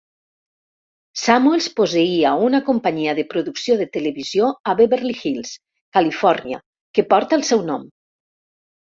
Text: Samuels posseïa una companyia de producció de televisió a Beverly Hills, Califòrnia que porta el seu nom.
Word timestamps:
Samuels 1.23 1.67
posseïa 1.79 2.31
una 2.47 2.61
companyia 2.71 3.15
de 3.21 3.27
producció 3.35 3.77
de 3.83 3.89
televisió 3.99 4.51
a 4.73 4.77
Beverly 4.83 5.17
Hills, 5.23 5.55
Califòrnia 6.01 6.65
que 7.01 7.11
porta 7.15 7.43
el 7.43 7.51
seu 7.55 7.67
nom. 7.73 7.91